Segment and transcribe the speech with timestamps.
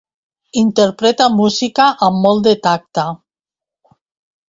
[0.61, 3.09] Interpreta música amb molt de tacte.